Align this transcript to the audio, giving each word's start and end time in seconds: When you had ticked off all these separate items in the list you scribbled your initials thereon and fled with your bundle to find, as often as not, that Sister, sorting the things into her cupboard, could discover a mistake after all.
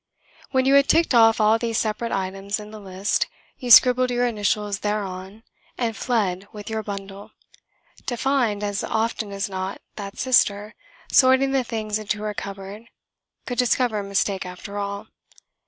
When 0.49 0.65
you 0.65 0.73
had 0.73 0.87
ticked 0.87 1.13
off 1.13 1.39
all 1.39 1.59
these 1.59 1.77
separate 1.77 2.11
items 2.11 2.59
in 2.59 2.71
the 2.71 2.79
list 2.79 3.27
you 3.59 3.69
scribbled 3.69 4.09
your 4.09 4.25
initials 4.25 4.79
thereon 4.79 5.43
and 5.77 5.95
fled 5.95 6.47
with 6.51 6.71
your 6.71 6.81
bundle 6.81 7.33
to 8.07 8.17
find, 8.17 8.63
as 8.63 8.83
often 8.83 9.31
as 9.31 9.47
not, 9.47 9.79
that 9.97 10.17
Sister, 10.17 10.73
sorting 11.11 11.51
the 11.51 11.63
things 11.63 11.99
into 11.99 12.23
her 12.23 12.33
cupboard, 12.33 12.85
could 13.45 13.59
discover 13.59 13.99
a 13.99 14.03
mistake 14.03 14.43
after 14.43 14.79
all. 14.79 15.05